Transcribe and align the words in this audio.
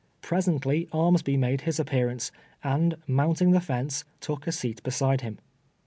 Pres 0.23 0.47
ently 0.47 0.87
Armsby 0.91 1.37
made 1.37 1.61
his 1.61 1.79
appearance, 1.79 2.31
and, 2.63 2.95
mounting 3.05 3.51
the 3.51 3.61
fence, 3.61 4.03
took 4.19 4.47
a 4.47 4.51
seat 4.51 4.81
beside 4.81 5.21
him. 5.21 5.37